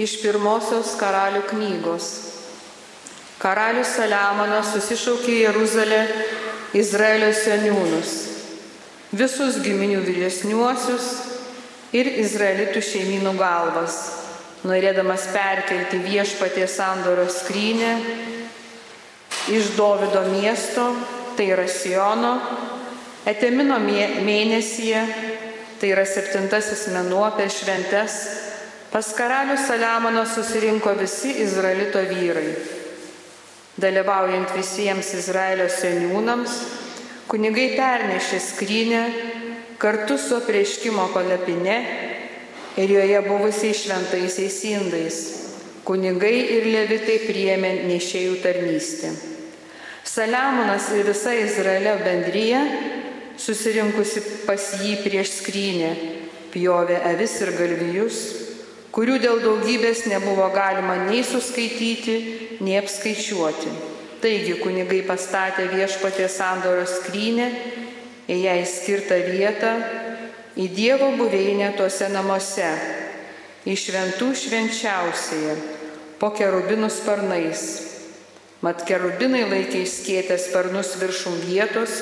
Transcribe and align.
Iš 0.00 0.22
pirmosios 0.22 0.94
karalių 0.96 1.42
knygos. 1.50 2.06
Karalius 3.42 3.90
Saliamonas 3.98 4.70
susišaukė 4.72 5.34
Jeruzalę 5.42 5.98
Izraelio 6.78 7.28
seniūnus, 7.36 8.12
visus 9.12 9.58
giminių 9.60 9.98
vyresniuosius 10.06 11.08
ir 11.92 12.08
izraelitų 12.22 12.80
šeimynų 12.86 13.34
galvas, 13.36 13.98
norėdamas 14.64 15.26
perkelti 15.34 16.00
viešpatie 16.06 16.64
sandoro 16.70 17.26
skrynę 17.28 17.90
iš 19.52 19.74
Dovido 19.76 20.22
miesto, 20.30 20.86
tai 21.36 21.50
yra 21.52 21.66
Siono, 21.68 22.38
Etemino 23.28 23.76
mėnesyje, 23.82 25.02
tai 25.82 25.92
yra 25.92 26.06
septintasis 26.08 26.86
menuo 26.94 27.26
per 27.36 27.52
šventes 27.52 28.16
Pas 28.92 29.08
karalių 29.16 29.54
Saliamoną 29.56 30.26
susirinko 30.28 30.92
visi 30.98 31.30
Izraelito 31.40 32.00
vyrai. 32.10 32.50
Dalyvaujant 33.80 34.50
visiems 34.52 35.14
Izraelio 35.16 35.64
seniūnams, 35.72 36.56
kunigai 37.24 37.70
pernešė 37.72 38.40
skrynę 38.44 39.00
kartu 39.80 40.18
su 40.20 40.36
apreiškimo 40.36 41.06
palapine 41.14 41.78
ir 42.76 42.92
joje 42.98 43.22
buvusiais 43.30 43.80
šventaisiais 43.86 44.60
indais. 44.74 45.22
Kunigai 45.88 46.34
ir 46.58 46.68
levitai 46.74 47.16
priėmė 47.24 47.72
nešėjų 47.88 48.36
tarnystę. 48.44 49.14
Saliamonas 50.04 50.92
ir 50.92 51.08
visa 51.08 51.32
Izraelio 51.32 51.96
bendryje, 52.04 52.60
susirinkusi 53.40 54.44
pas 54.44 54.68
jį 54.84 54.98
prieš 55.00 55.38
skrynę, 55.40 55.96
pjovė 56.52 57.00
avis 57.08 57.40
ir 57.40 57.56
galvijus 57.56 58.22
kurių 58.92 59.16
dėl 59.22 59.40
daugybės 59.40 60.04
nebuvo 60.10 60.50
galima 60.52 60.98
nei 61.06 61.22
suskaityti, 61.24 62.16
nei 62.60 62.76
apskaičiuoti. 62.80 63.72
Taigi 64.22 64.58
kunigai 64.60 65.00
pastatė 65.06 65.66
viešpatė 65.72 66.28
sandoro 66.30 66.84
skrynę 66.86 67.48
į 68.30 68.36
ją 68.44 68.56
įskirtą 68.62 69.18
vietą, 69.26 69.72
į 70.54 70.68
Dievo 70.76 71.08
buveinę 71.16 71.72
tuose 71.78 72.10
namuose, 72.12 72.68
į 73.66 73.74
šventų 73.78 74.28
švenčiausiai, 74.38 75.56
po 76.20 76.30
kerubinų 76.36 76.90
sparnais. 76.92 77.64
Mat 78.62 78.84
kerubinai 78.86 79.42
laikė 79.50 79.80
įskėtę 79.82 80.36
sparnus 80.38 80.92
viršum 81.00 81.40
vietos, 81.48 81.96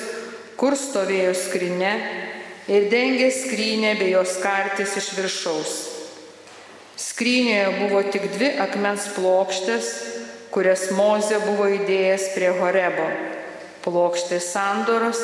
kur 0.60 0.77
stovėjo 0.77 1.32
skrinė 1.38 1.94
ir 2.69 2.91
dengė 2.92 3.30
skrynę 3.32 3.94
bei 4.02 4.12
jos 4.12 4.36
kartis 4.42 4.98
iš 5.00 5.14
viršaus. 5.16 5.78
Skrynėje 7.00 7.68
buvo 7.78 8.02
tik 8.12 8.26
dvi 8.34 8.50
akmens 8.60 9.06
plokštės, 9.16 9.86
kurias 10.52 10.90
Moze 10.92 11.38
buvo 11.46 11.68
įdėjęs 11.78 12.26
prie 12.34 12.50
Horebo. 12.58 13.06
Plokštės 13.80 14.50
sandoros, 14.52 15.22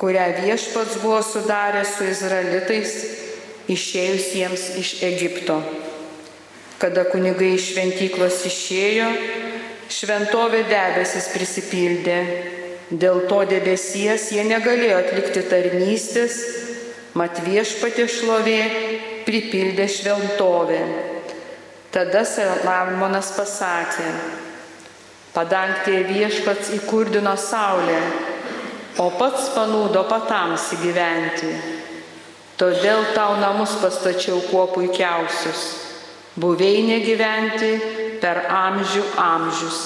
kurią 0.00 0.30
viešpats 0.38 0.96
buvo 1.02 1.20
sudaręs 1.26 1.92
su 1.98 2.08
izraelitais 2.08 2.94
išėjusiems 3.72 4.64
iš 4.80 4.94
Egipto. 5.10 5.58
Kada 6.80 7.04
kunigai 7.10 7.52
iš 7.58 7.68
šventyklos 7.74 8.40
išėjo, 8.48 9.10
šventovė 9.92 10.64
debesis 10.72 11.28
prisipildė. 11.34 12.18
Dėl 12.92 13.26
to 13.28 13.44
debesies 13.48 14.30
jie 14.32 14.42
negalėjo 14.48 14.98
atlikti 15.04 15.44
tarnystės, 15.52 16.40
mat 17.16 17.38
viešpatė 17.44 18.08
šlovė 18.08 18.58
pripildė 19.26 19.88
šventovė. 19.90 20.80
Tada 21.92 22.22
Salomonas 22.24 23.34
pasakė, 23.36 24.06
padangtėje 25.34 26.06
viešpats 26.08 26.70
įkurdino 26.78 27.34
saulę, 27.36 27.98
o 29.02 29.10
pats 29.18 29.50
panūdo 29.52 30.06
patamsi 30.08 30.80
gyventi. 30.80 31.52
Todėl 32.60 33.04
tau 33.16 33.36
namus 33.40 33.74
pastačiau 33.82 34.40
kuo 34.48 34.66
puikiausius, 34.72 35.62
buveinė 36.40 37.00
gyventi 37.04 37.72
per 38.22 38.46
amžių 38.48 39.04
amžius. 39.18 39.82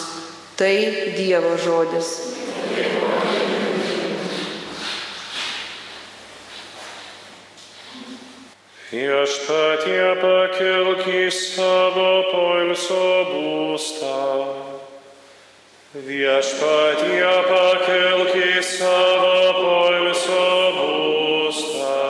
Tai 0.56 0.72
Dievo 1.16 1.56
žodis. 1.60 2.14
Viešpatie 8.96 10.04
pakilk 10.22 11.02
į 11.04 11.24
savo 11.34 12.12
poilsio 12.30 13.08
būstą. 13.28 14.20
Viešpatie 16.06 17.32
pakilk 17.50 18.32
į 18.40 18.62
savo 18.64 19.34
poilsio 19.58 20.48
būstą. 20.78 22.00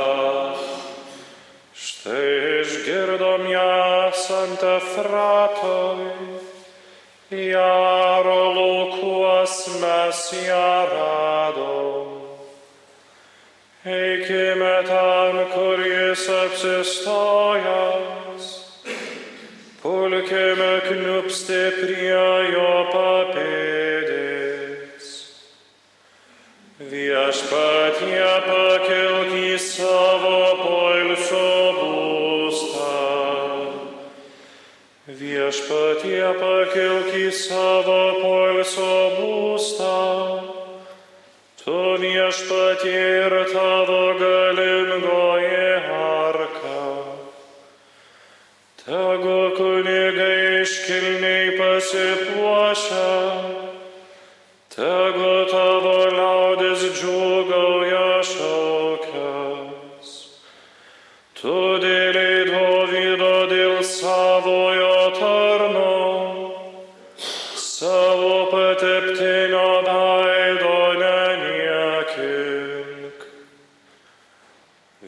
Štai 1.75 2.31
išgirdom 2.61 3.51
ją 3.51 3.67
ant 4.39 4.67
Efratoj, 4.77 6.07
Jaro 7.51 8.43
laukuos 8.61 9.59
mes 9.83 10.27
ją 10.47 10.71
radom. 10.95 12.06
Eikime 13.87 14.83
ten, 14.83 15.37
kur 15.55 15.79
jis 15.79 16.27
apsistojęs, 16.27 17.07
pulkime 19.79 20.73
kniupsti 20.89 21.61
prie 21.77 22.25
jo 22.51 22.73
papėdės. 22.91 23.47
Viešpatie 26.83 28.27
pakilk 28.49 29.31
į 29.39 29.55
savo 29.63 30.41
poilsio 30.65 31.51
būstą. 31.79 32.91
Viešpatie 35.23 36.27
pakilk 36.43 37.15
į 37.23 37.31
savo 37.31 38.03
poilsio 38.19 38.99
būstą. 39.21 40.36
Tu 41.67 41.99
viešpatie 41.99 42.99
ir 43.27 43.33
tavo 43.51 44.03
galingoji 44.21 45.63
arka. 45.99 46.83
Tegu 48.83 49.41
kunigai 49.59 50.63
iškilniai 50.63 51.59
pasipuošia, 51.59 53.11
tegu 54.77 55.36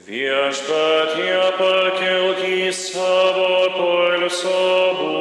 Viešpatie 0.08 1.41
pakilk 1.58 2.38
į 2.48 2.70
savo 2.72 3.50
poilsio 3.76 4.62
būstą. 4.96 5.18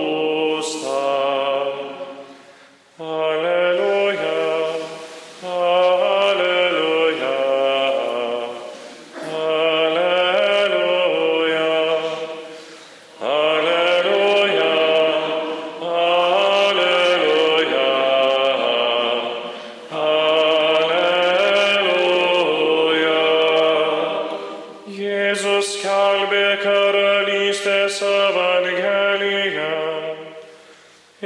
Skelbė 25.67 26.45
karalystės 26.61 27.99
evangeliją 28.07 29.71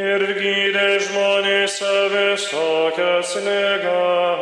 ir 0.01 0.25
gydė 0.39 0.87
žmonėse 1.07 1.95
visokias 2.15 3.35
ligas. 3.47 4.40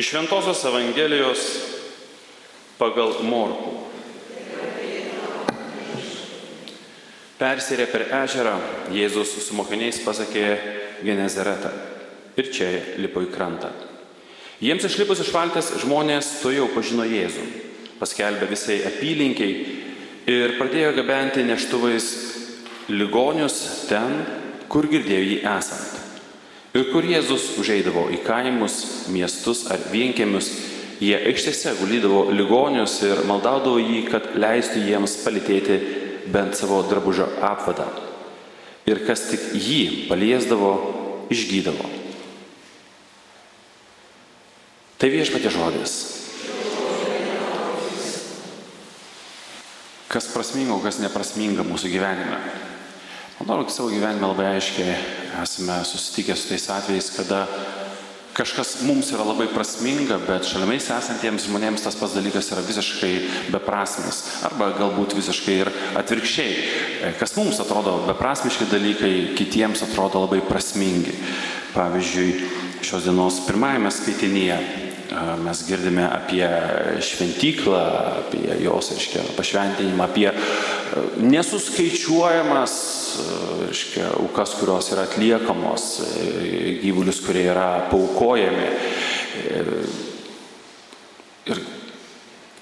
Iš 0.00 0.14
Šventojios 0.14 0.62
Evangelijos 0.64 1.40
pagal 2.80 3.18
Morkų. 3.20 3.74
Persirė 7.36 7.84
per 7.92 8.06
ežerą, 8.22 8.54
Jėzus 8.96 9.34
su 9.44 9.58
mokiniais 9.58 10.00
pasakė 10.00 10.46
Genezaretą 11.04 11.74
ir 12.40 12.48
čia 12.48 12.70
lipo 12.96 13.20
į 13.20 13.28
krantą. 13.34 13.74
Jiems 14.64 14.88
išlipus 14.88 15.20
iš 15.20 15.34
valties 15.36 15.68
žmonės 15.84 16.32
to 16.40 16.56
jau 16.56 16.70
pažino 16.72 17.04
Jėzų, 17.04 17.44
paskelbė 18.00 18.48
visai 18.56 18.80
apylinkiai 18.88 19.54
ir 20.32 20.56
pradėjo 20.56 20.96
gabenti 21.02 21.44
neštuvais 21.44 22.12
ligonius 22.88 23.64
ten, 23.92 24.22
kur 24.72 24.88
girdėjo 24.88 25.26
jį 25.28 25.42
esant. 25.58 25.99
Ir 26.70 26.86
kur 26.92 27.02
Jėzus 27.02 27.56
užeidavo 27.58 28.04
į 28.14 28.20
kaimus, 28.22 28.76
miestus 29.10 29.64
ar 29.74 29.80
vienkiemius, 29.90 30.52
jie 31.02 31.16
aikštėse 31.18 31.72
gulydavo 31.80 32.28
ligonius 32.30 33.00
ir 33.02 33.24
maldaudavo 33.26 33.80
jį, 33.82 34.04
kad 34.12 34.28
leistų 34.38 34.84
jiems 34.86 35.16
palitėti 35.24 35.80
bent 36.30 36.54
savo 36.54 36.84
drabužio 36.86 37.26
apvadą. 37.42 37.88
Ir 38.86 39.02
kas 39.06 39.26
tik 39.32 39.50
jį 39.58 40.06
paliesdavo, 40.06 40.70
išgydavo. 41.34 41.90
Tai 45.00 45.10
viešpatė 45.10 45.50
žodis. 45.50 45.98
Kas 50.10 50.26
prasminga, 50.30 50.78
kas 50.84 50.98
neprasminga 51.02 51.66
mūsų 51.66 51.90
gyvenime. 51.90 52.38
Manau, 53.40 53.62
kad 53.64 53.74
savo 53.74 53.90
gyvenime 53.90 54.28
labai 54.28 54.52
aiškiai 54.54 54.94
esame 55.42 55.80
susitikę 55.84 56.36
su 56.36 56.48
tais 56.48 56.66
atvejais, 56.70 57.10
kada 57.16 57.46
kažkas 58.34 58.80
mums 58.86 59.10
yra 59.12 59.24
labai 59.26 59.48
prasminga, 59.52 60.16
bet 60.24 60.46
šalimais 60.48 60.86
esantiems 60.94 61.44
žmonėms 61.48 61.84
tas 61.84 61.96
pats 61.98 62.14
dalykas 62.16 62.50
yra 62.54 62.62
visiškai 62.64 63.12
beprasmis. 63.52 64.22
Arba 64.48 64.70
galbūt 64.78 65.16
visiškai 65.18 65.56
ir 65.64 65.70
atvirkščiai. 66.00 67.14
Kas 67.20 67.34
mums 67.36 67.60
atrodo 67.62 67.98
beprasmiški 68.08 68.70
dalykai, 68.70 69.14
kitiems 69.38 69.84
atrodo 69.86 70.24
labai 70.24 70.40
prasmingi. 70.46 71.16
Pavyzdžiui, 71.74 72.30
šios 72.86 73.04
dienos 73.06 73.42
pirmajame 73.46 73.92
skaitinyje 73.94 74.60
mes 75.42 75.62
girdime 75.66 76.04
apie 76.06 76.46
šventyklą, 77.02 77.80
apie 78.22 78.44
jos, 78.62 78.92
reiškia, 78.94 79.24
pašventinimą, 79.36 80.06
apie 80.06 80.30
nesuskaičiuojamas, 81.20 82.74
reiškia, 83.66 84.12
aukas, 84.20 84.54
kurios 84.60 84.90
yra 84.94 85.06
atliekamos, 85.08 85.88
gyvulius, 86.82 87.20
kurie 87.24 87.46
yra 87.52 87.68
paukojami. 87.90 88.68
Ir 89.50 89.72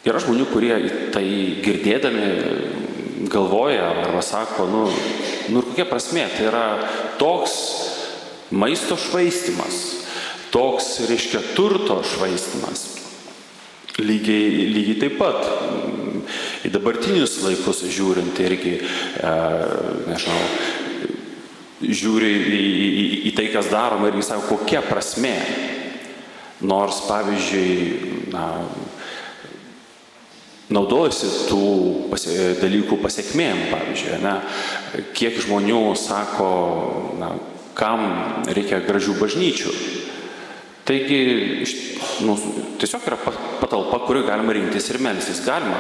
yra 0.08 0.25
žmonių, 0.25 0.48
kurie 0.52 0.75
tai 1.14 1.26
girdėdami 1.64 2.26
galvoja 3.28 3.90
arba 4.06 4.22
sako, 4.25 4.69
nu, 4.70 4.82
nu 5.52 5.62
kokia 5.66 5.88
prasme, 5.88 6.24
tai 6.36 6.48
yra 6.48 6.66
toks 7.20 7.54
maisto 8.50 8.96
švaistimas 8.96 9.98
toks, 10.50 10.98
reiškia, 11.08 11.42
turto 11.56 12.00
švaistimas. 12.06 12.86
Lygiai, 13.98 14.69
lygiai 14.70 14.98
taip 15.02 15.16
pat 15.19 15.40
į 16.66 16.72
dabartinius 16.75 17.38
laikus 17.44 17.84
žiūrint 17.87 18.38
irgi, 18.43 18.78
e, 18.78 19.32
nežinau, 20.08 20.43
žiūri 21.78 22.31
į, 22.34 22.60
į, 22.60 23.05
į 23.31 23.34
tai, 23.37 23.49
kas 23.55 23.70
daroma 23.70 24.10
ir 24.10 24.19
sako, 24.26 24.58
kokia 24.58 24.82
prasme. 24.87 25.37
Nors, 26.58 27.05
pavyzdžiui, 27.06 28.31
na, 28.34 28.49
naudojasi 30.75 31.28
tų 31.46 31.69
pasie, 32.10 32.34
dalykų 32.58 32.99
pasiekmėm, 32.99 33.69
pavyzdžiui, 33.70 34.19
ne, 34.25 34.34
kiek 35.14 35.38
žmonių 35.44 35.84
sako, 35.94 36.50
na, 37.20 37.31
kam 37.78 38.02
reikia 38.50 38.82
gražių 38.82 39.14
bažnyčių. 39.20 39.76
Taigi, 40.88 41.20
nu, 42.26 42.34
tiesiog 42.81 43.06
yra 43.06 43.19
patalpa, 43.60 44.00
kurioje 44.06 44.26
galima 44.32 44.56
rinktis 44.56 44.88
ir 44.90 44.99
melstis. 45.05 45.44
Galima. 45.44 45.76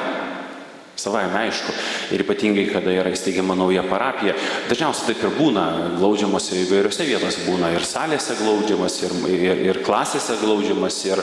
Savai 0.98 1.28
aišku. 1.30 1.72
Ir 2.10 2.24
ypatingai, 2.24 2.64
kada 2.72 2.90
yra 2.90 3.12
įsteigiama 3.14 3.54
nauja 3.54 3.84
parapija. 3.86 4.34
Dažniausiai 4.66 5.12
taip 5.12 5.22
ir 5.28 5.36
būna. 5.36 5.66
Glaudžiamas 6.00 6.50
įvairiose 6.58 7.06
vietose 7.06 7.44
būna. 7.46 7.70
Ir 7.76 7.86
salėse 7.86 8.34
glaudžiamas, 8.40 8.96
ir, 9.06 9.14
ir, 9.30 9.62
ir 9.68 9.80
klasėse 9.86 10.40
glaudžiamas, 10.42 10.98
ir 11.06 11.22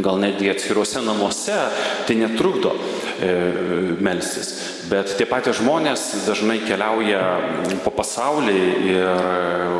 gal 0.00 0.16
netgi 0.22 0.48
atskiruose 0.54 1.04
namuose. 1.04 1.58
Tai 2.08 2.16
netrukdo 2.22 2.72
e, 3.20 3.34
melstis. 4.00 4.54
Bet 4.88 5.12
tie 5.18 5.28
patys 5.28 5.60
žmonės 5.60 6.08
dažnai 6.24 6.62
keliauja 6.64 7.22
po 7.84 7.92
pasaulį 7.92 8.58
ir 8.94 9.76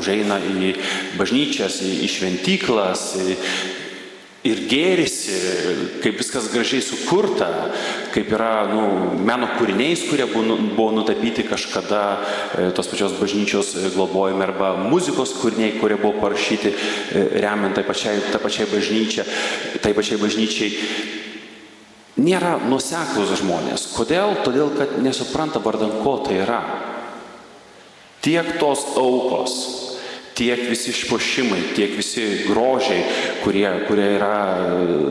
užeina 0.00 0.36
į 0.40 0.74
bažnyčias, 1.18 1.80
į, 1.84 1.92
į 2.04 2.08
šventyklas, 2.12 3.04
į, 3.20 3.36
ir 4.46 4.62
gėrisi, 4.70 5.34
kaip 6.00 6.16
viskas 6.20 6.48
gražiai 6.52 6.80
sukurta, 6.84 7.48
kaip 8.14 8.30
yra 8.32 8.64
nu, 8.70 8.84
meno 9.20 9.50
kūriniais, 9.58 10.06
kurie 10.08 10.24
buvo, 10.30 10.56
buvo 10.62 10.94
nutapyti 10.96 11.44
kažkada 11.48 12.02
e, 12.16 12.68
tos 12.76 12.88
pačios 12.88 13.18
bažnyčios 13.20 13.74
globojami 13.96 14.46
arba 14.46 14.72
muzikos 14.80 15.34
kūriniai, 15.42 15.76
kurie 15.80 15.98
buvo 16.00 16.16
parašyti 16.22 16.72
e, 16.72 17.26
remiant 17.44 17.76
tai 17.76 17.84
pačiai, 17.84 18.22
tai 18.32 18.40
pačiai 18.40 18.70
bažnyčiai, 18.70 19.26
tai 19.84 19.92
pačiai 19.96 20.20
bažnyčiai. 20.22 20.72
Nėra 22.20 22.56
nuseklus 22.68 23.36
žmonės. 23.40 23.90
Kodėl? 23.94 24.34
Todėl, 24.44 24.72
kad 24.76 24.96
nesupranta 25.04 25.60
vardan 25.62 26.00
ko 26.00 26.18
tai 26.24 26.40
yra. 26.42 26.62
Tiek 28.20 28.56
tos 28.60 28.82
aukos, 29.00 29.54
tiek 30.36 30.60
visi 30.68 30.92
išpošimai, 30.92 31.60
tiek 31.76 31.92
visi 31.96 32.24
grožiai, 32.46 33.04
kurie, 33.44 33.68
kurie 33.88 34.06
yra 34.16 34.34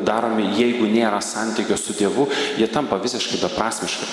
daromi, 0.06 0.50
jeigu 0.58 0.90
nėra 0.90 1.22
santykio 1.24 1.78
su 1.80 1.96
Dievu, 1.98 2.28
jie 2.60 2.68
tampa 2.72 3.00
visiškai 3.02 3.42
beprasmiškai. 3.44 4.10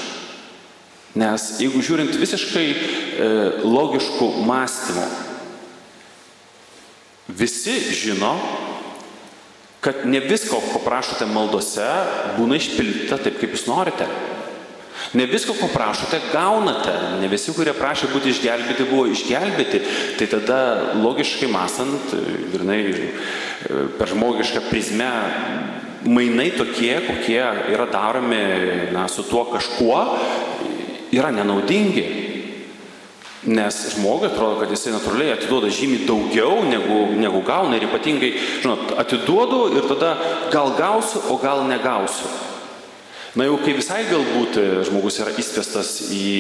Nes 1.17 1.47
jeigu 1.63 1.81
žiūrint 1.81 2.17
visiškai 2.21 2.67
e, 2.69 3.29
logiškų 3.65 4.29
mąstymų, 4.45 5.07
visi 7.41 7.79
žino, 7.97 8.35
kad 9.81 10.05
ne 10.05 10.21
visko, 10.21 10.61
ko 10.73 10.83
prašote 10.85 11.29
maldose, 11.31 11.87
būna 12.37 12.59
išpildyta 12.61 13.21
taip, 13.23 13.39
kaip 13.41 13.55
jūs 13.57 13.69
norite. 13.71 14.09
Ne 15.17 15.27
visko, 15.31 15.55
ko 15.55 15.69
prašote, 15.71 16.19
gaunate. 16.33 16.93
Ne 17.21 17.29
visi, 17.31 17.53
kurie 17.55 17.73
prašė 17.77 18.09
būti 18.11 18.33
išgelbėti, 18.33 18.89
buvo 18.91 19.07
išgelbėti. 19.13 19.81
Tai 20.19 20.27
tada 20.33 20.59
logiškai 20.99 21.49
mąstant, 21.53 22.17
grinai 22.53 22.81
per 23.99 24.11
žmogišką 24.11 24.67
prizmę, 24.71 25.11
mainai 26.07 26.51
tokie, 26.55 27.01
kokie 27.07 27.43
yra 27.73 27.87
daromi 27.91 28.43
na, 28.95 29.09
su 29.09 29.25
tuo 29.27 29.45
kažkuo, 29.51 29.99
yra 31.13 31.33
nenaudingi. 31.35 32.07
Nes 33.47 33.77
žmogui 33.95 34.27
atrodo, 34.27 34.59
kad 34.59 34.73
jisai 34.75 34.91
natūraliai 34.97 35.37
atiduoda 35.37 35.69
žymiai 35.71 36.07
daugiau 36.09 36.65
negu, 36.67 36.97
negu 37.15 37.43
gauna 37.47 37.79
ir 37.79 37.87
ypatingai, 37.87 38.33
žinot, 38.65 38.97
atiduodu 38.99 39.61
ir 39.77 39.87
tada 39.87 40.17
gal 40.51 40.75
gausiu, 40.79 41.23
o 41.31 41.39
gal 41.39 41.63
negausiu. 41.69 42.27
Na 43.39 43.47
jau 43.47 43.61
kai 43.63 43.77
visai 43.77 44.01
galbūt 44.09 44.59
žmogus 44.89 45.21
yra 45.23 45.35
įspėstas 45.39 46.09
į 46.11 46.33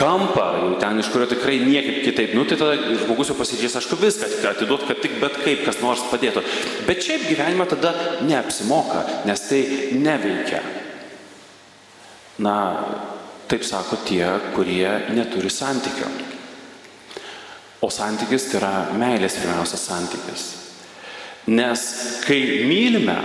kampą, 0.00 0.44
jau 0.56 0.72
ten, 0.80 1.00
iš 1.00 1.10
kurio 1.12 1.28
tikrai 1.28 1.58
niekaip 1.60 2.00
kitaip, 2.06 2.32
nu 2.36 2.46
tai 2.48 2.56
tada 2.60 2.76
žmogus 3.04 3.30
jau 3.30 3.36
pasidžiais, 3.38 3.76
aišku, 3.76 3.98
viską 4.00 4.48
atiduot, 4.50 4.86
kad 4.88 5.02
tik 5.02 5.18
bet 5.20 5.36
kaip 5.44 5.64
kas 5.66 5.82
nors 5.84 6.06
padėtų. 6.08 6.42
Bet 6.88 7.04
šiaip 7.04 7.28
gyvenime 7.28 7.68
tada 7.68 7.92
neapsimoka, 8.24 9.04
nes 9.28 9.44
tai 9.48 9.62
neveikia. 10.00 10.62
Na, 12.40 12.56
taip 13.50 13.66
sako 13.66 14.00
tie, 14.08 14.24
kurie 14.56 14.88
neturi 15.12 15.52
santykio. 15.52 16.08
O 17.84 17.88
santykis 17.92 18.50
tai 18.50 18.60
yra 18.60 18.74
meilės 18.96 19.36
pirmiausia 19.40 19.80
santykis. 19.80 20.46
Nes 21.52 21.84
kai 22.24 22.40
mylime, 22.68 23.16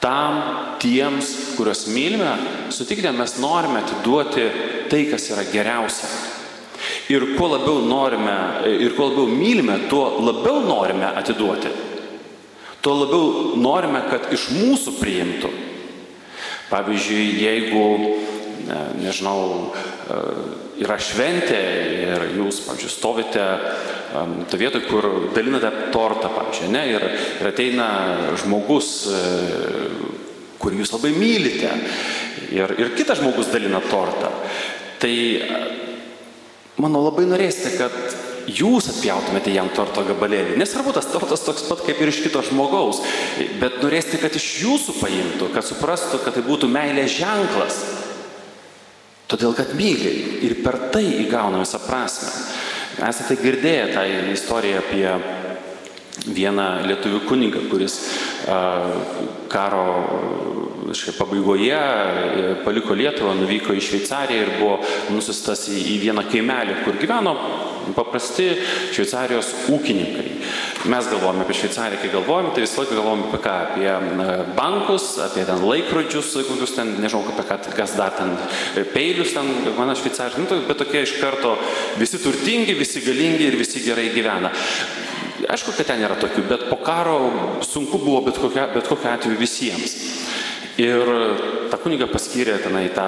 tam 0.00 0.40
tiems, 0.82 1.32
kuriuos 1.58 1.86
mylime, 1.92 2.32
sutikite, 2.74 3.12
mes 3.16 3.36
norime 3.42 3.82
atiduoti 3.82 4.46
tai, 4.90 5.04
kas 5.10 5.28
yra 5.34 5.44
geriausia. 5.52 6.08
Ir 7.12 7.24
kuo 7.38 7.48
labiau 7.54 7.82
norime, 7.88 8.36
ir 8.68 8.94
kuo 8.96 9.08
labiau 9.10 9.28
mylime, 9.32 9.78
tuo 9.90 10.06
labiau 10.22 10.62
norime 10.66 11.08
atiduoti. 11.18 11.72
Tuo 12.84 12.94
labiau 12.94 13.56
norime, 13.58 14.04
kad 14.10 14.28
iš 14.34 14.50
mūsų 14.54 14.94
priimtų. 15.00 15.50
Pavyzdžiui, 16.68 17.24
jeigu, 17.40 17.84
nežinau, 19.00 19.72
yra 20.78 20.98
šventė 21.00 21.58
ir 22.04 22.26
jūs, 22.36 22.60
pavyzdžiui, 22.66 22.92
stovite 22.92 23.46
to 24.48 24.60
vietoj, 24.60 24.84
kur 24.88 25.08
dalinate 25.34 25.72
tortą, 25.92 26.30
pavyzdžiui, 26.32 26.70
ne, 26.72 26.84
ir, 26.92 27.06
ir 27.40 27.50
ateina 27.50 27.88
žmogus, 28.40 28.92
kurį 30.58 30.82
jūs 30.82 30.94
labai 30.94 31.12
mylite, 31.16 31.72
ir, 32.54 32.74
ir 32.80 32.94
kitas 32.98 33.20
žmogus 33.22 33.50
dalina 33.52 33.80
tortą. 33.84 34.30
Tai 34.98 35.14
manau 36.82 37.04
labai 37.06 37.26
norėsite, 37.30 37.76
kad 37.78 37.94
jūs 38.48 38.88
atpjautumėte 38.92 39.52
jam 39.52 39.68
torto 39.76 40.02
gabalėlį. 40.08 40.56
Nesvarbu, 40.60 40.94
tas 40.96 41.08
tortas 41.12 41.44
toks 41.44 41.66
pat 41.68 41.84
kaip 41.86 42.00
ir 42.00 42.12
iš 42.12 42.22
kito 42.24 42.42
žmogaus, 42.46 43.02
bet 43.60 43.80
norėsite, 43.82 44.20
kad 44.22 44.34
iš 44.38 44.48
jūsų 44.64 44.96
paimtų, 45.02 45.50
kad 45.54 45.66
suprastų, 45.66 46.22
kad 46.24 46.36
tai 46.38 46.44
būtų 46.46 46.70
meilės 46.72 47.18
ženklas. 47.18 47.80
Todėl, 49.28 49.52
kad 49.52 49.74
myli 49.76 50.40
ir 50.46 50.62
per 50.64 50.78
tai 50.94 51.04
įgauna 51.26 51.60
visą 51.60 51.82
prasme. 51.84 52.30
Esate 53.04 53.36
girdėję 53.38 53.90
tą 53.92 54.04
istoriją 54.32 54.80
apie 54.80 55.10
vieną 56.26 56.68
lietuvių 56.88 57.22
kunigą, 57.28 57.62
kuris 57.70 58.00
karo 59.48 59.84
škai, 60.94 61.14
pabaigoje 61.18 61.76
e, 61.76 62.54
paliko 62.64 62.94
Lietuvą, 62.96 63.34
nuvyko 63.38 63.74
į 63.76 63.82
Šveicariją 63.84 64.44
ir 64.44 64.52
buvo 64.58 64.78
nusistas 65.12 65.66
į, 65.72 65.98
vieną 66.02 66.24
kaimelį, 66.30 66.82
kur 66.84 66.98
gyveno 67.00 67.34
paprasti 67.96 68.50
Šveicarijos 68.92 69.50
ūkininkai. 69.72 70.26
Mes 70.92 71.08
galvojame 71.10 71.44
apie 71.44 71.56
Šveicariją, 71.56 72.00
kai 72.02 72.12
galvojame, 72.12 72.52
tai 72.54 72.64
visą 72.64 72.82
laiką 72.82 72.98
galvojame 72.98 73.28
apie 73.28 73.42
ką? 73.44 73.56
Apie 73.68 74.54
bankus, 74.56 75.08
apie 75.24 75.44
ten 75.48 75.64
laikrodžius, 75.64 76.32
kokius 76.48 76.76
ten, 76.76 76.94
nežinau, 77.02 77.24
apie 77.32 77.46
ką, 77.48 77.60
kas 77.76 77.96
dar 77.98 78.14
ten, 78.16 78.36
e, 78.76 78.86
peilius 78.94 79.34
ten, 79.36 79.50
mano 79.78 79.96
Šveicarija, 79.98 80.40
nu, 80.44 80.62
bet 80.68 80.80
tokie 80.80 81.04
iš 81.04 81.18
karto 81.22 81.56
visi 82.00 82.20
turtingi, 82.22 82.76
visi 82.78 83.04
galingi 83.04 83.48
ir 83.50 83.60
visi 83.60 83.84
gerai 83.84 84.10
gyvena. 84.14 84.52
Aišku, 85.46 85.74
kad 85.76 85.86
ten 85.86 86.02
yra 86.02 86.16
tokių, 86.18 86.42
bet 86.50 86.64
po 86.70 86.80
karo 86.82 87.18
sunku 87.62 88.00
buvo 88.02 88.24
bet 88.26 88.40
kokia, 88.42 88.66
bet 88.74 88.88
kokia 88.90 89.14
atveju 89.14 89.38
visiems. 89.38 89.94
Ir 90.78 91.10
tą 91.70 91.78
kunigą 91.82 92.08
paskyrė 92.10 92.56
tenai 92.62 92.86
tą 92.94 93.06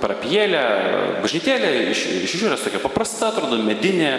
parapijėlę, 0.00 0.62
bažnytėlę, 1.24 1.70
iš, 1.92 2.04
iš 2.24 2.34
išorės 2.38 2.64
tokia 2.64 2.80
paprasta, 2.82 3.30
atrodo, 3.32 3.60
medinė, 3.64 4.18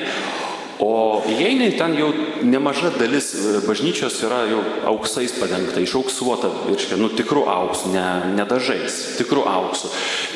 o 0.81 1.21
įeini 1.29 1.69
ten 1.77 1.93
jau 1.93 2.09
nemaža 2.41 2.89
dalis 2.97 3.29
bažnyčios 3.67 4.17
yra 4.25 4.41
jau 4.49 4.61
auksais 4.89 5.33
padengta, 5.37 5.81
išauksuota, 5.83 6.49
reiškia, 6.71 6.97
nu 6.97 7.11
tikrų 7.13 7.43
auksų, 7.53 7.91
ne, 7.93 8.05
ne 8.33 8.45
dažais, 8.49 8.97
tikrų 9.19 9.45
auksų. 9.51 9.91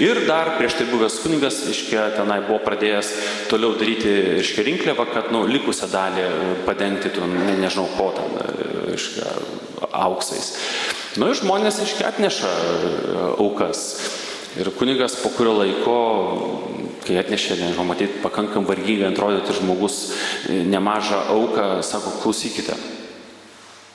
Ir 0.06 0.22
dar 0.30 0.54
prieš 0.60 0.78
tai 0.80 0.90
buvęs 0.92 1.18
kunigas, 1.24 1.64
reiškia, 1.66 2.12
tenai 2.20 2.42
buvo 2.46 2.60
pradėjęs 2.66 3.12
toliau 3.50 3.74
daryti, 3.80 4.14
reiškia, 4.38 4.68
rinkliavą, 4.70 5.08
kad, 5.14 5.32
nu, 5.34 5.46
likusią 5.50 5.90
dalį 5.90 6.28
padengti, 6.68 7.14
tu, 7.16 7.26
ne, 7.32 7.58
nežinau, 7.64 7.88
ko 7.98 8.12
ten, 8.18 8.38
reiškia, 8.92 9.34
auksais. 10.06 10.54
Nu 11.18 11.32
ir 11.32 11.42
žmonės, 11.42 11.82
reiškia, 11.82 12.12
atneša 12.14 12.54
aukas. 13.40 13.88
Ir 14.56 14.70
kunigas 14.78 15.18
po 15.20 15.34
kurio 15.36 15.58
laiko, 15.58 15.96
kai 17.06 17.20
atnešė, 17.22 17.60
nežinau, 17.60 17.86
matyti, 17.88 18.20
pakankam 18.24 18.68
vargingai 18.68 19.12
atrodyti 19.12 19.56
žmogus 19.60 20.00
nemažą 20.50 21.22
auką, 21.36 21.70
sako, 21.86 22.18
klausykite. 22.24 22.78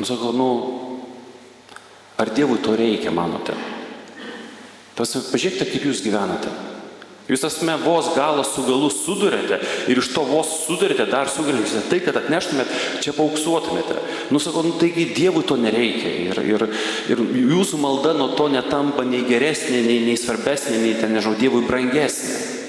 Nu, 0.01 0.09
sako, 0.09 0.33
nu, 0.33 0.49
ar 2.21 2.33
Dievui 2.33 2.61
to 2.65 2.77
reikia, 2.79 3.13
manote? 3.15 3.57
Tas, 4.97 5.17
pažiūrėkite, 5.33 5.69
kaip 5.71 5.89
jūs 5.89 6.05
gyvenate. 6.05 6.53
Jūs 7.31 7.45
tasme 7.45 7.77
vos 7.79 8.09
galą 8.17 8.43
su 8.43 8.65
galu 8.67 8.89
sudurėte 8.91 9.61
ir 9.93 10.01
iš 10.01 10.09
to 10.11 10.25
vos 10.27 10.51
sudurėte, 10.65 11.05
dar 11.07 11.31
sugalėsite 11.31 11.85
tai, 11.87 12.01
kad 12.03 12.17
atneštumėt, 12.19 12.73
čia 13.05 13.15
pauksuotumėte. 13.15 14.01
Nusakau, 14.35 14.65
nu 14.67 14.75
taigi 14.81 15.07
Dievui 15.15 15.45
to 15.47 15.55
nereikia. 15.61 16.11
Ir, 16.27 16.41
ir, 16.43 16.65
ir 17.15 17.23
jūsų 17.53 17.79
malda 17.79 18.17
nuo 18.19 18.33
to 18.35 18.49
netampa 18.51 19.07
nei 19.07 19.23
geresnė, 19.29 19.79
nei, 19.87 20.01
nei 20.09 20.19
svarbesnė, 20.19 20.81
nei 20.83 20.97
ten, 20.99 21.15
nežinau, 21.15 21.39
Dievui 21.39 21.63
brangesnė. 21.69 22.60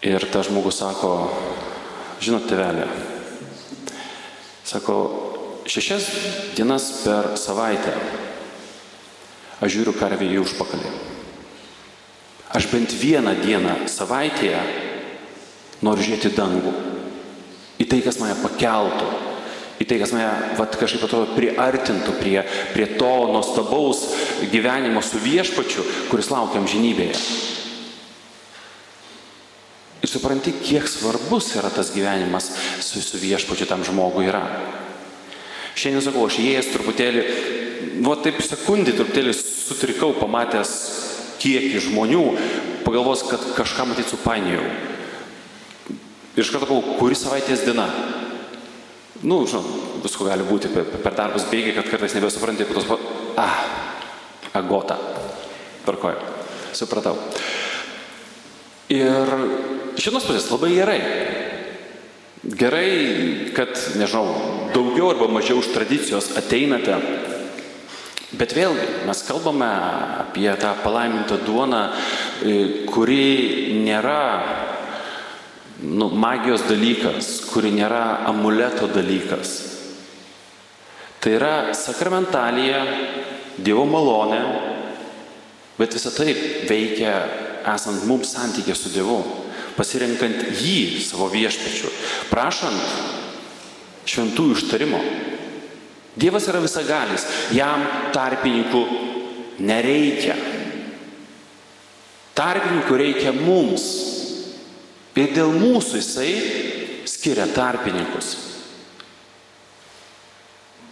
Ir 0.00 0.24
tas 0.32 0.48
žmogus 0.48 0.78
sako, 0.80 1.10
žinot, 2.24 2.46
tevelė, 2.48 2.86
sako, 4.64 4.94
šešias 5.68 6.06
dienas 6.56 6.86
per 7.04 7.34
savaitę 7.36 7.92
aš 9.60 9.74
žiūriu 9.74 9.92
karvį 10.00 10.30
į 10.32 10.40
užpakalį. 10.40 10.94
Aš 12.56 12.70
bent 12.72 12.96
vieną 12.96 13.36
dieną 13.44 13.76
savaitėje 13.92 14.62
noriu 15.84 16.08
žiūrėti 16.08 16.32
dangų. 16.32 16.72
Į 17.80 17.86
tai, 17.92 18.00
kas 18.00 18.18
mane 18.24 18.40
pakeltų. 18.40 19.12
Į 19.80 19.86
tai, 19.88 20.00
kas 20.00 20.16
mane 20.16 20.56
vat, 20.56 20.80
kažkaip 20.80 21.04
atrodo 21.04 21.36
priartintų 21.36 22.16
prie, 22.18 22.40
prie 22.72 22.88
to 22.96 23.12
nuostabaus 23.36 24.06
gyvenimo 24.48 25.04
su 25.04 25.20
viešpačiu, 25.20 25.84
kuris 26.08 26.32
laukiam 26.32 26.64
žinybėje. 26.68 27.59
Ir 30.10 30.16
supranti, 30.18 30.50
kiek 30.58 30.88
svarbus 30.90 31.52
yra 31.54 31.68
tas 31.70 31.92
gyvenimas 31.94 32.48
su, 32.82 32.98
su 32.98 33.18
viešpačiu 33.22 33.68
tam 33.70 33.84
žmogui 33.86 34.24
yra. 34.26 34.40
Šiandien 35.78 36.02
sakau, 36.02 36.24
aš 36.26 36.40
įėjęs 36.42 36.70
truputėlį, 36.72 37.22
nu 38.02 38.16
taip 38.18 38.40
sekundį 38.42 38.96
truputėlį 38.98 39.36
sutrikau, 39.38 40.10
pamatęs 40.18 40.72
kiekį 41.38 41.84
žmonių, 41.86 42.24
pagalvos, 42.82 43.22
kad 43.30 43.46
kažką 43.54 43.86
matyt 43.92 44.10
supainiojau. 44.10 44.66
Ir 46.34 46.42
iš 46.42 46.50
karto 46.56 46.66
galvoju, 46.66 46.98
kuri 46.98 47.22
savaitės 47.22 47.62
diena. 47.68 47.86
Nu, 49.22 49.44
žinau, 49.46 49.62
visko 50.02 50.26
gali 50.26 50.42
būti 50.50 50.74
per, 50.74 50.90
per 50.90 51.14
darbus 51.14 51.46
bėgiai, 51.54 51.78
kad 51.78 51.94
kartais 51.94 52.18
nebesupranti, 52.18 52.66
kad 52.66 52.80
tos... 52.80 52.90
Pa... 52.90 52.98
Ah, 53.38 53.62
agota. 54.58 54.98
Tvarkoju. 55.86 56.34
Supratau. 56.74 57.14
Ir 58.90 59.38
iš 59.96 60.10
vienos 60.10 60.28
pusės 60.28 60.50
labai 60.52 60.74
gerai. 60.76 61.00
Gerai, 62.40 62.90
kad, 63.52 63.74
nežinau, 64.00 64.70
daugiau 64.72 65.10
arba 65.12 65.28
mažiau 65.28 65.60
už 65.60 65.74
tradicijos 65.74 66.32
ateinate 66.40 66.96
Bet 68.30 68.52
vėlgi, 68.54 68.84
mes 69.08 69.20
kalbame 69.26 69.66
apie 70.22 70.46
tą 70.62 70.70
palaimintą 70.84 71.40
duoną, 71.42 71.80
kuri 72.86 73.80
nėra 73.82 74.20
nu, 75.82 76.06
magijos 76.14 76.62
dalykas, 76.68 77.32
kuri 77.50 77.72
nėra 77.74 78.22
amuleto 78.30 78.86
dalykas. 78.94 79.56
Tai 81.20 81.34
yra 81.40 81.54
sakramentalija, 81.74 82.84
Dievo 83.60 83.82
malonė, 83.84 84.38
bet 85.76 85.92
visą 85.92 86.14
tai 86.14 86.30
veikia 86.70 87.16
esant 87.74 88.06
mums 88.08 88.30
santykė 88.30 88.76
su 88.78 88.94
Dievu, 88.94 89.18
pasirinkant 89.80 90.42
jį 90.60 91.00
savo 91.00 91.30
viešpečiu, 91.32 91.88
prašant 92.28 94.04
šventųjų 94.10 94.58
ištarimo. 94.58 95.00
Dievas 96.20 96.48
yra 96.50 96.60
visagalis, 96.60 97.24
jam 97.56 97.86
tarpininkų 98.12 98.82
nereikia. 99.64 100.36
Tarpininkų 102.36 102.98
reikia 103.00 103.32
mums. 103.36 103.86
Ir 105.20 105.34
dėl 105.36 105.50
mūsų 105.52 105.98
jisai 106.00 106.30
skiria 107.08 107.44
tarpininkus. 107.52 108.30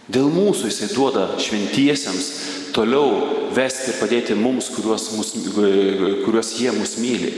Dėl 0.09 0.29
mūsų 0.33 0.69
jisai 0.69 0.89
duoda 0.93 1.25
šventiesiems 1.41 2.27
toliau 2.73 3.49
vesti 3.55 3.91
ir 3.93 3.97
padėti 4.01 4.37
mums, 4.37 4.69
kuriuos, 4.73 5.11
mus, 5.17 5.33
kuriuos 5.55 6.53
jie 6.57 6.73
mus 6.73 6.97
myli. 7.01 7.31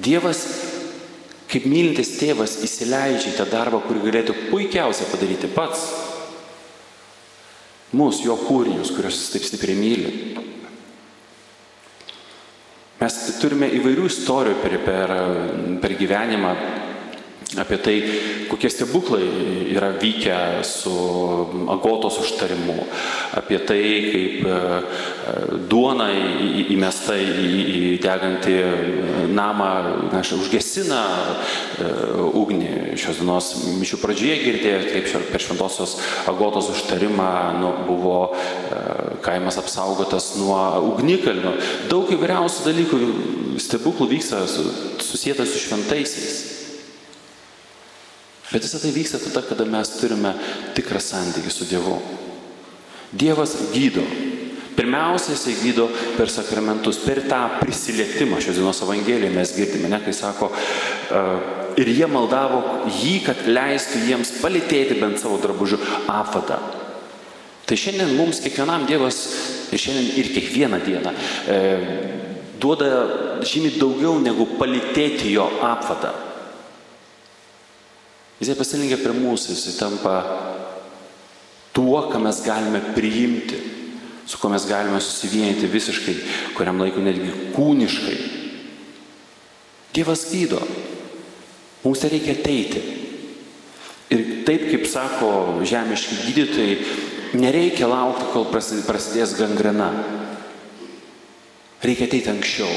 Dievas 0.00 0.44
kaip 1.50 1.66
mylintis 1.66 2.14
tėvas 2.20 2.60
įsileidžia 2.64 3.32
į 3.32 3.36
tą 3.38 3.46
darbą, 3.50 3.80
kurį 3.82 4.04
galėtų 4.06 4.36
puikiausiai 4.50 5.08
padaryti 5.10 5.50
pats. 5.50 5.88
Mūsų, 7.90 8.28
jo 8.28 8.36
kūrinius, 8.38 8.92
kuriuos 8.94 9.16
jis 9.18 9.32
taip 9.34 9.46
stipriai 9.48 9.78
myli. 9.78 10.12
Mes 13.00 13.16
turime 13.40 13.66
įvairių 13.80 14.06
istorijų 14.06 14.60
per, 14.62 14.76
per, 14.84 15.14
per 15.82 15.96
gyvenimą 15.98 16.52
apie 17.58 17.78
tai, 17.82 17.96
kokie 18.50 18.70
stebuklai 18.70 19.26
yra 19.74 19.90
vykę 19.98 20.36
su 20.62 20.92
agotos 21.70 22.18
užtarimu, 22.22 22.76
apie 23.34 23.58
tai, 23.66 23.82
kaip 24.12 25.66
duona 25.70 26.10
įmesta 26.70 27.16
į 27.18 27.96
degantį 28.02 28.54
namą, 29.34 29.70
na, 30.12 30.22
užgesina 30.22 31.00
ugnį. 32.38 32.94
Šios 33.00 33.18
dienos 33.22 33.50
mišių 33.80 33.98
pradžioje 34.02 34.38
girdėjote, 34.44 35.02
kaip 35.10 35.32
per 35.32 35.42
šventosios 35.42 35.96
agotos 36.30 36.70
užtarimą 36.74 37.32
nu, 37.58 37.72
buvo 37.88 38.20
kaimas 39.26 39.58
apsaugotas 39.58 40.36
nuo 40.38 40.60
ugnikalnių. 40.92 41.56
Daug 41.90 42.14
įvairiausių 42.14 42.68
dalykų, 42.70 43.02
stebuklų 43.58 44.10
vyksta 44.14 44.46
susijęta 44.46 45.46
su 45.48 45.66
šventaisiais. 45.66 46.49
Bet 48.50 48.66
visą 48.66 48.80
tai 48.82 48.90
vyksta 48.94 49.20
tada, 49.22 49.44
kada 49.46 49.66
mes 49.68 49.92
turime 50.00 50.34
tikrą 50.74 50.98
santykį 51.02 51.52
su 51.54 51.68
Dievu. 51.70 52.00
Dievas 53.12 53.54
gydo. 53.74 54.02
Pirmiausia, 54.74 55.34
jisai 55.34 55.54
gydo 55.60 55.88
per 56.16 56.30
sakramentus, 56.32 56.98
per 57.04 57.20
tą 57.28 57.40
prisilietimą 57.60 58.38
šios 58.40 58.56
dienos 58.56 58.80
Evangelijoje 58.86 59.32
mes 59.34 59.54
girdime, 59.56 59.90
ne, 59.92 59.98
kai 60.02 60.14
sako, 60.16 60.48
uh, 60.50 61.74
ir 61.78 61.90
jie 61.90 62.06
maldavo 62.10 62.62
jį, 62.88 63.16
kad 63.26 63.42
leistų 63.50 64.04
jiems 64.08 64.32
palitėti 64.40 64.96
bent 65.00 65.20
savo 65.20 65.38
drabužių 65.42 65.78
apvadą. 66.10 66.58
Tai 67.66 67.78
šiandien 67.78 68.16
mums 68.18 68.40
kiekvienam 68.42 68.86
Dievas, 68.88 69.20
ir 69.70 69.78
šiandien 69.78 70.16
ir 70.18 70.32
kiekvieną 70.34 70.80
dieną, 70.86 71.12
e, 71.46 71.58
duoda 72.58 72.88
žymiai 73.46 73.78
daugiau 73.78 74.16
negu 74.22 74.48
palitėti 74.58 75.30
jo 75.36 75.46
apvadą. 75.62 76.29
Jisai 78.40 78.56
pasilinkia 78.56 78.96
prie 79.02 79.12
mūsų, 79.12 79.52
jisai 79.52 79.74
tampa 79.76 80.14
tuo, 81.76 81.98
ką 82.08 82.20
mes 82.24 82.40
galime 82.40 82.80
priimti, 82.96 83.58
su 84.24 84.38
kuo 84.40 84.48
mes 84.52 84.64
galime 84.68 85.00
susivienyti 85.04 85.68
visiškai, 85.68 86.14
kuriam 86.56 86.80
laikui 86.80 87.04
netgi 87.04 87.34
kūniškai. 87.52 88.16
Dievas 89.92 90.24
gydo. 90.30 90.62
Mums 91.84 92.00
tai 92.00 92.12
reikia 92.14 92.38
ateiti. 92.38 92.80
Ir 94.10 94.24
taip, 94.48 94.66
kaip 94.72 94.88
sako 94.88 95.30
žemiški 95.66 96.18
gydytojai, 96.24 96.74
nereikia 97.40 97.88
laukti, 97.90 98.30
kol 98.32 98.48
prasidės 98.50 99.36
gangrena. 99.38 99.92
Reikia 101.84 102.08
ateiti 102.08 102.32
anksčiau, 102.32 102.72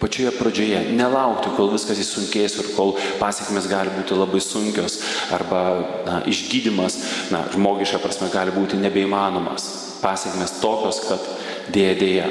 pačioje 0.00 0.32
pradžioje, 0.38 0.80
nelaukti, 0.96 1.52
kol 1.56 1.70
viskas 1.72 2.00
įsunkės 2.02 2.58
ir 2.60 2.70
kol 2.76 2.94
pasiekmes 3.20 3.68
gali 3.70 3.92
būti 3.94 4.16
labai 4.18 4.40
sunkios 4.42 4.98
arba 5.34 5.62
na, 6.06 6.20
išgydymas, 6.28 6.98
na, 7.32 7.44
žmogiška 7.54 8.00
prasme, 8.02 8.30
gali 8.32 8.54
būti 8.54 8.80
nebeįmanomas. 8.80 9.68
Pasiekmes 10.04 10.58
tokios, 10.60 11.00
kad 11.08 11.28
dėja 11.72 11.94
dėja. 12.00 12.26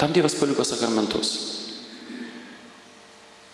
Tam 0.00 0.14
Dievas 0.14 0.34
paliko 0.34 0.64
sakramentus. 0.66 1.34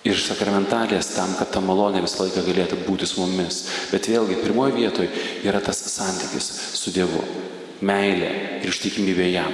Ir 0.08 0.16
sakramentalės 0.16 1.10
tam, 1.12 1.34
kad 1.36 1.50
ta 1.52 1.60
malonė 1.60 2.00
visą 2.00 2.24
laiką 2.24 2.46
galėtų 2.46 2.78
būti 2.86 3.04
su 3.08 3.20
mumis. 3.20 3.66
Bet 3.90 4.08
vėlgi, 4.08 4.38
pirmoje 4.40 4.78
vietoje 4.78 5.10
yra 5.44 5.60
tas 5.60 5.82
santykis 5.92 6.48
su 6.80 6.94
Dievu. 6.94 7.20
Meilė 7.84 8.32
ir 8.62 8.72
ištikimybė 8.72 9.28
jam. 9.34 9.52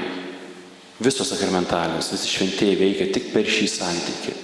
Visos 0.97 1.29
sakramentalios, 1.29 2.09
visi 2.15 2.31
šventieji 2.33 2.79
veikia 2.81 3.11
tik 3.13 3.29
per 3.35 3.45
šį 3.45 3.67
santykį. 3.69 4.35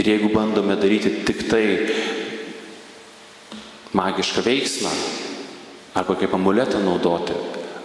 Ir 0.00 0.08
jeigu 0.14 0.30
bandome 0.32 0.78
daryti 0.80 1.10
tik 1.28 1.44
tai 1.50 1.64
magišką 3.98 4.44
veiksmą, 4.46 4.92
arba 5.98 6.16
kaip 6.16 6.34
amuletą 6.38 6.80
naudoti, 6.80 7.36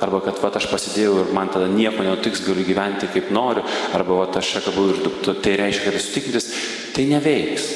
arba 0.04 0.22
kad 0.24 0.40
va 0.40 0.52
aš 0.56 0.70
pasidėjau 0.72 1.20
ir 1.24 1.36
man 1.36 1.52
tada 1.52 1.68
nieko 1.72 2.06
nenutiks, 2.06 2.44
galiu 2.46 2.64
gyventi 2.68 3.10
kaip 3.12 3.32
noriu, 3.36 3.66
arba 3.96 4.22
va 4.22 4.28
aš 4.32 4.56
čia 4.56 4.64
kabau 4.64 4.90
ir 4.94 5.02
tai 5.44 5.58
reiškia, 5.60 5.90
kad 5.90 6.00
esu 6.00 6.14
tikintis, 6.16 6.52
tai 6.96 7.08
neveiks. 7.12 7.72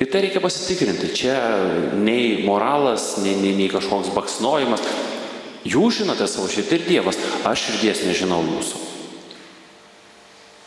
Ir 0.00 0.08
tai 0.08 0.22
reikia 0.24 0.40
pasitikrinti. 0.40 1.10
Čia 1.12 1.34
nei 2.00 2.40
moralas, 2.46 3.18
nei, 3.20 3.34
nei, 3.36 3.52
nei 3.58 3.68
kažkoks 3.68 4.14
baksnojimas. 4.16 4.80
Jūs 5.68 6.00
žinote 6.00 6.28
savo 6.30 6.48
širdį 6.48 6.78
ir 6.78 6.86
Dievas, 6.86 7.18
aš 7.44 7.66
širdies 7.66 8.06
nežinau 8.08 8.40
jūsų. 8.46 8.86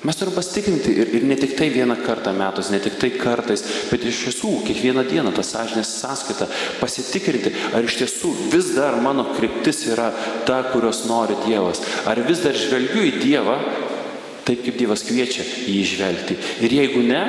Mes 0.04 0.18
turim 0.20 0.36
pasitikrinti 0.36 0.92
ir, 1.00 1.12
ir 1.16 1.24
ne 1.24 1.36
tik 1.40 1.54
tai 1.56 1.70
vieną 1.72 1.96
kartą 2.04 2.34
metus, 2.36 2.68
ne 2.74 2.80
tik 2.84 2.98
tai 3.00 3.08
kartais, 3.16 3.62
bet 3.88 4.04
iš 4.04 4.26
tiesų 4.26 4.52
kiekvieną 4.68 5.06
dieną 5.08 5.32
tą 5.32 5.46
sąžinės 5.48 5.94
sąskaitą 6.02 6.48
pasitikrinti, 6.82 7.54
ar 7.72 7.88
iš 7.88 7.96
tiesų 8.02 8.34
vis 8.52 8.74
dar 8.76 9.00
mano 9.00 9.30
kryptis 9.32 9.86
yra 9.88 10.10
ta, 10.44 10.60
kurios 10.74 11.06
nori 11.08 11.38
Dievas. 11.46 11.80
Ar 12.04 12.20
vis 12.28 12.44
dar 12.44 12.52
žvelgiu 12.52 13.06
į 13.08 13.14
Dievą 13.22 13.56
taip, 14.44 14.60
kaip 14.66 14.76
Dievas 14.76 15.06
kviečia 15.08 15.48
jį 15.72 15.80
žvelgti. 15.94 16.38
Ir 16.68 16.76
jeigu 16.82 17.06
ne, 17.08 17.24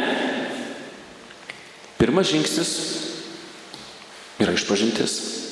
pirmas 2.03 2.35
žingsnis 2.35 2.75
yra 4.43 4.59
išpažintis. 4.59 5.44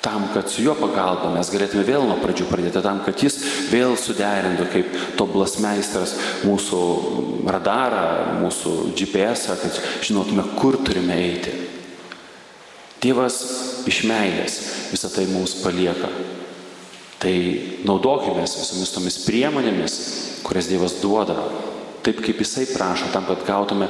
Tam, 0.00 0.30
kad 0.32 0.48
su 0.48 0.62
jo 0.64 0.72
pagalba 0.78 1.28
mes 1.34 1.50
galėtume 1.52 1.82
vėl 1.84 2.06
nuo 2.08 2.16
pradžių 2.22 2.46
pradėti, 2.48 2.80
tam, 2.80 3.02
kad 3.04 3.20
jis 3.20 3.36
vėl 3.68 3.98
suderintų 4.00 4.68
kaip 4.72 4.94
tobulas 5.18 5.58
meistras 5.60 6.14
mūsų 6.40 6.80
radarą, 7.44 8.38
mūsų 8.40 8.94
GPS, 8.96 9.50
kad 9.60 9.80
žinotume, 10.06 10.46
kur 10.56 10.80
turime 10.80 11.18
eiti. 11.20 11.52
Dievas 13.00 13.36
iš 13.88 14.02
meilės 14.08 14.56
visą 14.90 15.12
tai 15.12 15.26
mums 15.28 15.58
palieka. 15.60 16.08
Tai 17.20 17.34
naudokime 17.84 18.40
visomis 18.40 18.92
tomis 18.94 19.20
priemonėmis, 19.26 19.94
kurias 20.44 20.68
Dievas 20.72 20.96
duoda, 21.02 21.36
taip 22.04 22.22
kaip 22.24 22.40
Jisai 22.42 22.66
prašo, 22.70 23.10
tam, 23.12 23.26
kad 23.28 23.44
gautume 23.46 23.88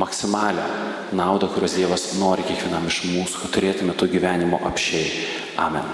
maksimalią 0.00 0.66
naudą, 1.12 1.48
kurios 1.52 1.76
Dievas 1.76 2.12
nori 2.20 2.44
kiekvienam 2.48 2.88
iš 2.88 3.02
mūsų, 3.10 3.44
kad 3.44 3.54
turėtume 3.56 3.96
to 3.96 4.08
gyvenimo 4.10 4.60
apšiai. 4.70 5.10
Amen. 5.60 5.86